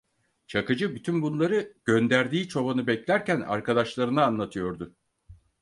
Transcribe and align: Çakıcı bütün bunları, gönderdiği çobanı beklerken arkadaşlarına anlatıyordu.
Çakıcı 0.47 0.95
bütün 0.95 1.21
bunları, 1.21 1.73
gönderdiği 1.85 2.47
çobanı 2.47 2.87
beklerken 2.87 3.41
arkadaşlarına 3.41 4.25
anlatıyordu. 4.25 4.95